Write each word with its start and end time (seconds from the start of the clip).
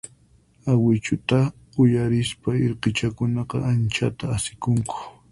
Awichuta 0.71 1.39
uyarispa 1.81 2.49
irqichakunaqa 2.65 3.57
anchata 3.71 4.23
asikunku. 4.35 4.97